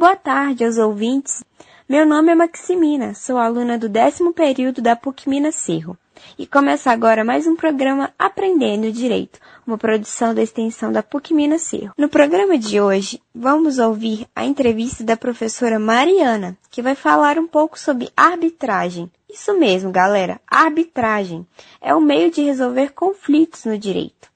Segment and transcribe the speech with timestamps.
[0.00, 1.42] Boa tarde aos ouvintes.
[1.88, 5.98] Meu nome é Maximina, sou aluna do décimo período da PUC Minas Cerro.
[6.38, 11.62] E começa agora mais um programa Aprendendo Direito, uma produção da extensão da PUC Minas
[11.62, 11.94] Cerro.
[11.98, 17.48] No programa de hoje, vamos ouvir a entrevista da professora Mariana, que vai falar um
[17.48, 19.10] pouco sobre arbitragem.
[19.28, 21.44] Isso mesmo, galera, arbitragem
[21.80, 24.28] é o meio de resolver conflitos no direito.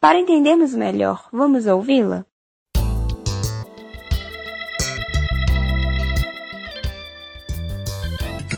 [0.00, 2.24] Para entendermos melhor, vamos ouvi-la?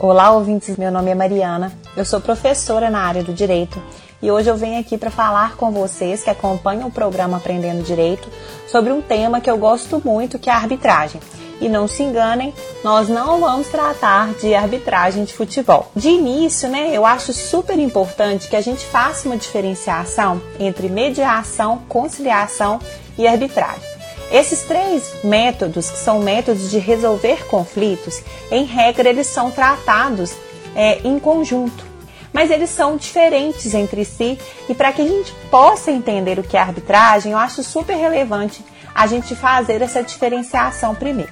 [0.03, 0.77] Olá, ouvintes.
[0.77, 1.73] Meu nome é Mariana.
[1.97, 3.81] Eu sou professora na área do direito
[4.21, 8.29] e hoje eu venho aqui para falar com vocês que acompanham o programa Aprendendo Direito
[8.67, 11.21] sobre um tema que eu gosto muito, que é a arbitragem.
[11.61, 12.53] E não se enganem,
[12.83, 15.93] nós não vamos tratar de arbitragem de futebol.
[15.95, 21.81] De início, né, eu acho super importante que a gente faça uma diferenciação entre mediação,
[21.89, 22.81] conciliação
[23.17, 23.92] e arbitragem.
[24.33, 30.33] Esses três métodos, que são métodos de resolver conflitos, em regra eles são tratados
[30.75, 31.85] é, em conjunto,
[32.33, 34.39] mas eles são diferentes entre si
[34.71, 38.65] e para que a gente possa entender o que é arbitragem, eu acho super relevante
[38.95, 41.31] a gente fazer essa diferenciação primeiro.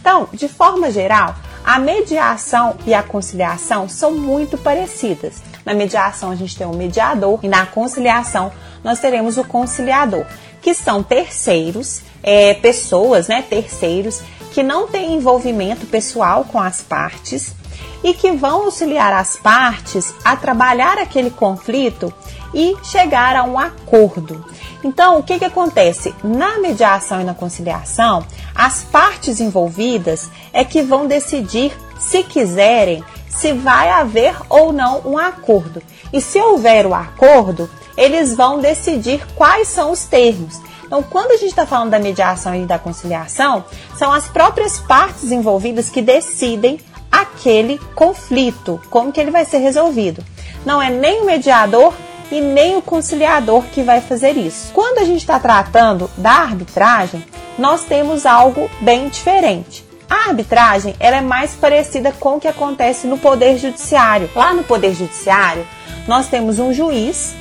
[0.00, 5.42] Então, de forma geral, a mediação e a conciliação são muito parecidas.
[5.64, 8.50] Na mediação a gente tem o mediador e na conciliação
[8.82, 10.24] nós teremos o conciliador,
[10.60, 14.22] que são terceiros é, pessoas, né, terceiros,
[14.52, 17.54] que não têm envolvimento pessoal com as partes
[18.02, 22.12] e que vão auxiliar as partes a trabalhar aquele conflito
[22.52, 24.44] e chegar a um acordo.
[24.82, 26.14] Então, o que, que acontece?
[26.24, 33.52] Na mediação e na conciliação, as partes envolvidas é que vão decidir, se quiserem, se
[33.52, 35.82] vai haver ou não um acordo.
[36.12, 40.60] E se houver o acordo, eles vão decidir quais são os termos.
[40.84, 43.64] Então, quando a gente está falando da mediação e da conciliação,
[43.96, 50.24] são as próprias partes envolvidas que decidem aquele conflito, como que ele vai ser resolvido.
[50.64, 51.94] Não é nem o mediador
[52.30, 54.72] e nem o conciliador que vai fazer isso.
[54.72, 57.24] Quando a gente está tratando da arbitragem,
[57.58, 59.84] nós temos algo bem diferente.
[60.08, 64.28] A arbitragem ela é mais parecida com o que acontece no Poder Judiciário.
[64.34, 65.66] Lá no Poder Judiciário,
[66.08, 67.34] nós temos um juiz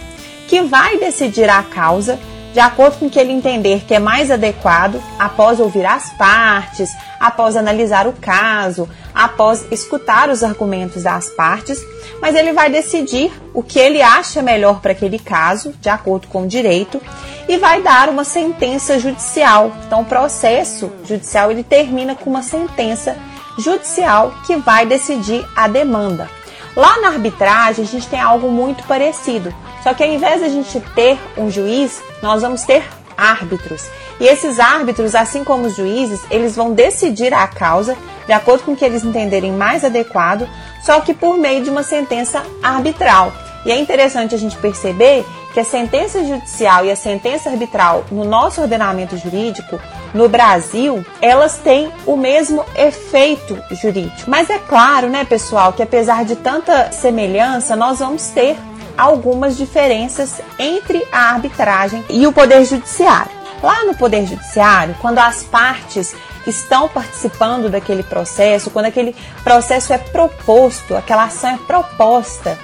[0.49, 2.19] que vai decidir a causa
[2.51, 6.89] de acordo com o que ele entender que é mais adequado, após ouvir as partes,
[7.19, 11.79] após analisar o caso, após escutar os argumentos das partes,
[12.19, 16.41] mas ele vai decidir o que ele acha melhor para aquele caso, de acordo com
[16.41, 16.99] o direito,
[17.47, 19.71] e vai dar uma sentença judicial.
[19.85, 23.15] Então, o processo judicial ele termina com uma sentença
[23.59, 26.27] judicial que vai decidir a demanda.
[26.75, 29.53] Lá na arbitragem, a gente tem algo muito parecido.
[29.83, 32.83] Só que ao invés de a gente ter um juiz, nós vamos ter
[33.17, 33.85] árbitros.
[34.19, 38.73] E esses árbitros, assim como os juízes, eles vão decidir a causa de acordo com
[38.73, 40.47] o que eles entenderem mais adequado,
[40.83, 43.33] só que por meio de uma sentença arbitral.
[43.65, 48.23] E é interessante a gente perceber que a sentença judicial e a sentença arbitral no
[48.23, 49.79] nosso ordenamento jurídico,
[50.13, 54.29] no Brasil, elas têm o mesmo efeito jurídico.
[54.29, 58.55] Mas é claro, né, pessoal, que apesar de tanta semelhança, nós vamos ter
[58.99, 63.31] algumas diferenças entre a arbitragem e o Poder Judiciário.
[63.63, 66.13] Lá no Poder Judiciário, quando as partes
[66.45, 72.59] estão participando daquele processo, quando aquele processo é proposto, aquela ação é proposta,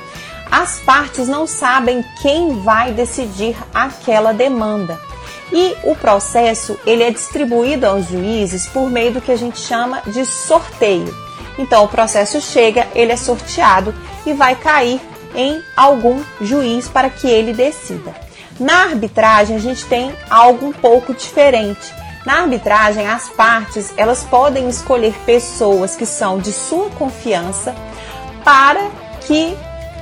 [0.51, 4.99] as partes não sabem quem vai decidir aquela demanda.
[5.53, 10.01] E o processo ele é distribuído aos juízes por meio do que a gente chama
[10.07, 11.15] de sorteio.
[11.57, 14.99] Então o processo chega, ele é sorteado e vai cair
[15.35, 18.13] em algum juiz para que ele decida.
[18.59, 21.93] Na arbitragem, a gente tem algo um pouco diferente.
[22.25, 27.75] Na arbitragem, as partes elas podem escolher pessoas que são de sua confiança
[28.43, 28.89] para
[29.21, 29.55] que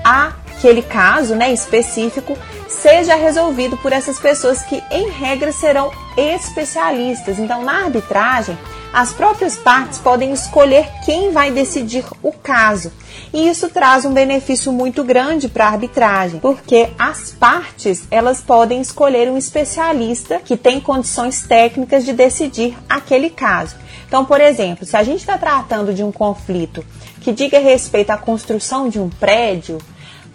[0.04, 7.40] aquele caso né, específico seja resolvido por essas pessoas que, em regra, serão especialistas.
[7.40, 8.58] Então, na arbitragem,
[8.94, 12.92] as próprias partes podem escolher quem vai decidir o caso.
[13.34, 18.80] E isso traz um benefício muito grande para a arbitragem, porque as partes elas podem
[18.80, 23.76] escolher um especialista que tem condições técnicas de decidir aquele caso.
[24.08, 26.86] Então, por exemplo, se a gente está tratando de um conflito
[27.20, 29.80] que diga respeito à construção de um prédio,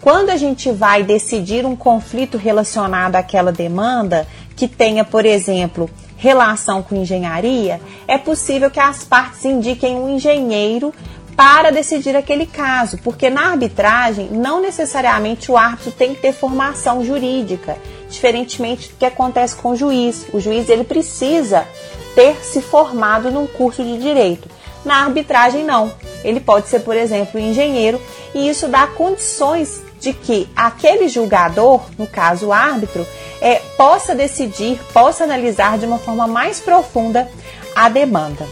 [0.01, 6.83] quando a gente vai decidir um conflito relacionado àquela demanda, que tenha, por exemplo, relação
[6.83, 10.93] com engenharia, é possível que as partes indiquem um engenheiro
[11.35, 17.03] para decidir aquele caso, porque na arbitragem não necessariamente o árbitro tem que ter formação
[17.05, 17.77] jurídica,
[18.09, 20.27] diferentemente do que acontece com o juiz.
[20.33, 21.65] O juiz ele precisa
[22.13, 24.49] ter se formado num curso de direito.
[24.83, 25.93] Na arbitragem, não.
[26.25, 28.01] Ele pode ser, por exemplo, engenheiro,
[28.35, 33.05] e isso dá condições de que aquele julgador, no caso o árbitro,
[33.41, 37.29] é, possa decidir, possa analisar de uma forma mais profunda
[37.75, 38.45] a demanda.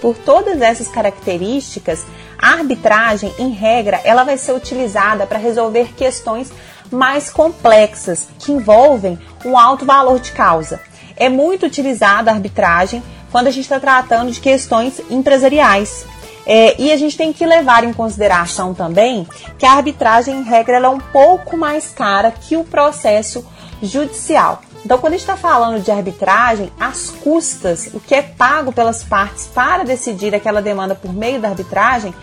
[0.00, 2.04] Por todas essas características,
[2.38, 6.52] a arbitragem, em regra, ela vai ser utilizada para resolver questões
[6.90, 10.80] mais complexas, que envolvem um alto valor de causa.
[11.16, 16.04] É muito utilizada a arbitragem quando a gente está tratando de questões empresariais.
[16.46, 19.26] É, e a gente tem que levar em consideração também
[19.58, 23.44] que a arbitragem, em regra, é um pouco mais cara que o processo
[23.82, 24.62] judicial.
[24.84, 29.02] Então, quando a gente está falando de arbitragem, as custas, o que é pago pelas
[29.02, 32.14] partes para decidir aquela demanda por meio da arbitragem,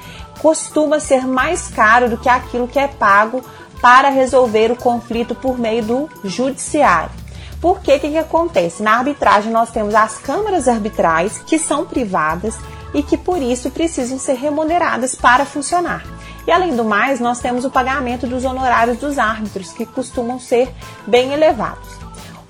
[0.41, 3.43] costuma ser mais caro do que aquilo que é pago
[3.81, 7.11] para resolver o conflito por meio do judiciário.
[7.59, 8.81] Por que que, que acontece?
[8.81, 12.57] Na arbitragem nós temos as câmaras arbitrais que são privadas
[12.93, 16.03] e que por isso precisam ser remuneradas para funcionar.
[16.45, 20.69] E além do mais, nós temos o pagamento dos honorários dos árbitros, que costumam ser
[21.07, 22.03] bem elevados.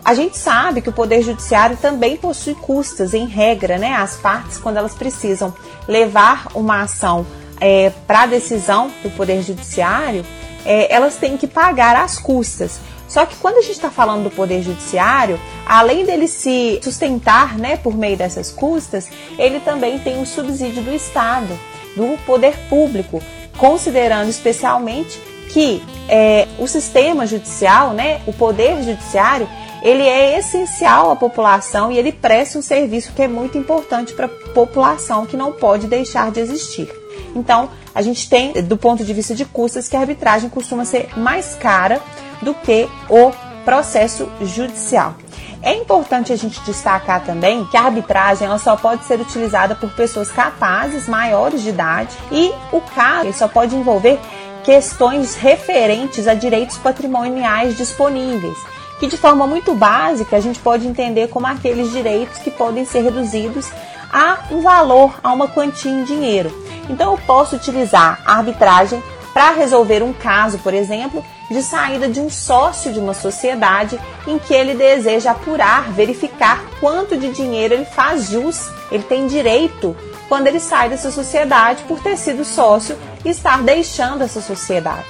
[0.04, 3.94] A gente sabe que o Poder Judiciário também possui custas, em regra, né?
[3.94, 5.54] As partes, quando elas precisam
[5.88, 7.26] levar uma ação
[7.62, 10.26] é, para decisão do Poder Judiciário,
[10.66, 12.82] é, elas têm que pagar as custas.
[13.14, 17.78] Só que quando a gente está falando do Poder Judiciário, além dele se sustentar né,
[17.78, 19.08] por meio dessas custas,
[19.38, 21.60] ele também tem o subsídio do Estado,
[21.96, 23.22] do poder público,
[23.56, 29.48] considerando especialmente que é, o sistema judicial, né, o Poder Judiciário,
[29.84, 34.26] ele é essencial à população e ele presta um serviço que é muito importante para
[34.26, 36.90] a população, que não pode deixar de existir.
[37.36, 41.10] Então, a gente tem, do ponto de vista de custas, que a arbitragem costuma ser
[41.16, 42.02] mais cara
[42.44, 43.32] do que o
[43.64, 45.16] processo judicial.
[45.62, 49.90] É importante a gente destacar também que a arbitragem ela só pode ser utilizada por
[49.92, 54.20] pessoas capazes, maiores de idade, e o caso só pode envolver
[54.66, 58.58] questões referentes a direitos patrimoniais disponíveis,
[59.00, 63.02] que de forma muito básica a gente pode entender como aqueles direitos que podem ser
[63.02, 63.70] reduzidos
[64.12, 66.52] a um valor, a uma quantia em dinheiro.
[66.90, 69.02] Então eu posso utilizar a arbitragem
[69.34, 71.24] para resolver um caso, por exemplo,
[71.54, 77.16] de saída de um sócio de uma sociedade em que ele deseja apurar, verificar quanto
[77.16, 79.96] de dinheiro ele faz jus, ele tem direito
[80.28, 85.06] quando ele sai dessa sociedade por ter sido sócio e estar deixando essa sociedade.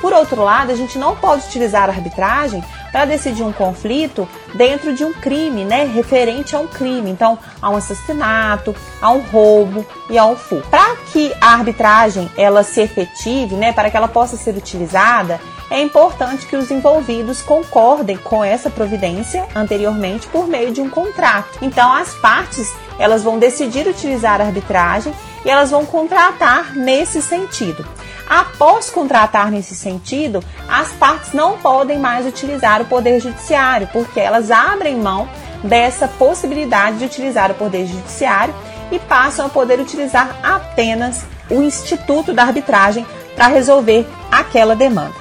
[0.00, 4.94] Por outro lado, a gente não pode utilizar a arbitragem para decidir um conflito dentro
[4.94, 7.10] de um crime, né, referente a um crime.
[7.10, 10.68] Então, a um assassinato, a um roubo e a um furto.
[10.68, 15.82] Para que a arbitragem ela se efetive, né, para que ela possa ser utilizada, é
[15.82, 21.58] importante que os envolvidos concordem com essa providência anteriormente por meio de um contrato.
[21.62, 25.12] Então, as partes elas vão decidir utilizar a arbitragem
[25.44, 27.84] e elas vão contratar nesse sentido.
[28.28, 34.50] Após contratar nesse sentido, as partes não podem mais utilizar o Poder Judiciário, porque elas
[34.50, 35.28] abrem mão
[35.62, 38.54] dessa possibilidade de utilizar o Poder Judiciário
[38.90, 45.14] e passam a poder utilizar apenas o Instituto da Arbitragem para resolver aquela demanda.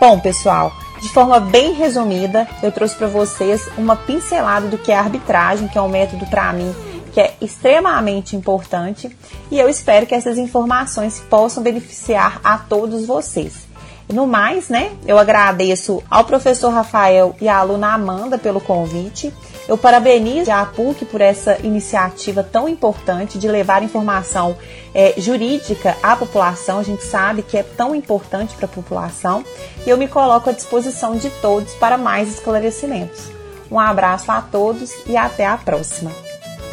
[0.00, 4.98] Bom, pessoal, de forma bem resumida, eu trouxe para vocês uma pincelada do que é
[4.98, 6.74] arbitragem, que é um método para mim
[7.14, 9.16] que é extremamente importante
[9.48, 13.68] e eu espero que essas informações possam beneficiar a todos vocês.
[14.12, 19.32] No mais, né, eu agradeço ao professor Rafael e à aluna Amanda pelo convite.
[19.66, 24.56] Eu parabenizo a PUC por essa iniciativa tão importante de levar informação
[24.92, 26.80] é, jurídica à população.
[26.80, 29.42] A gente sabe que é tão importante para a população
[29.86, 33.30] e eu me coloco à disposição de todos para mais esclarecimentos.
[33.70, 36.23] Um abraço a todos e até a próxima.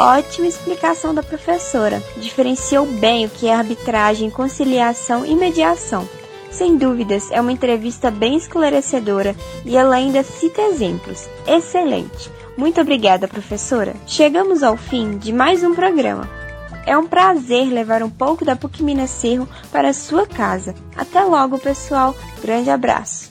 [0.02, 2.02] Ótima explicação da professora.
[2.18, 6.10] Diferenciou bem o que é arbitragem, conciliação e mediação.
[6.50, 11.30] Sem dúvidas, é uma entrevista bem esclarecedora e ela ainda cita exemplos.
[11.46, 12.32] Excelente!
[12.58, 13.94] Muito obrigada, professora.
[14.08, 16.28] Chegamos ao fim de mais um programa.
[16.88, 20.74] É um prazer levar um pouco da PUC Minas Cerro para a sua casa.
[20.96, 22.16] Até logo, pessoal.
[22.42, 23.31] Grande abraço.